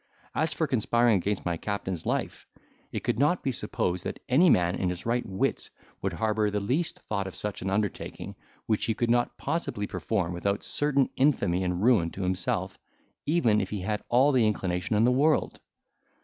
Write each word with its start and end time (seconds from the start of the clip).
As 0.33 0.51
for 0.51 0.65
conspiring 0.65 1.17
against 1.17 1.45
my 1.45 1.57
captain's 1.57 2.07
life, 2.07 2.47
it 2.91 3.01
could 3.03 3.19
not 3.19 3.43
be 3.43 3.51
supposed 3.51 4.03
that 4.03 4.17
any 4.27 4.49
man 4.49 4.73
in 4.73 4.89
his 4.89 5.05
right 5.05 5.23
wits 5.23 5.69
would 6.01 6.13
harbour 6.13 6.49
the 6.49 6.59
least 6.59 7.01
thought 7.01 7.27
of 7.27 7.35
such 7.35 7.61
an 7.61 7.69
undertaking, 7.69 8.33
which 8.65 8.85
he 8.85 8.95
could 8.95 9.11
not 9.11 9.37
possibly 9.37 9.85
perform 9.85 10.33
without 10.33 10.63
certain 10.63 11.07
infamy 11.17 11.63
and 11.63 11.83
ruin 11.83 12.09
to 12.09 12.23
himself, 12.23 12.79
even 13.27 13.61
if 13.61 13.69
he 13.69 13.81
had 13.81 14.01
all 14.09 14.31
the 14.31 14.47
inclination 14.47 14.95
in 14.95 15.03
the 15.03 15.11
world. 15.11 15.59